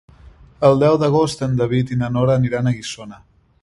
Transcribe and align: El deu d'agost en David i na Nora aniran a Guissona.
El 0.69 0.81
deu 0.85 0.97
d'agost 1.03 1.45
en 1.49 1.55
David 1.61 1.95
i 1.97 2.01
na 2.03 2.11
Nora 2.19 2.39
aniran 2.43 2.71
a 2.73 2.79
Guissona. 2.81 3.27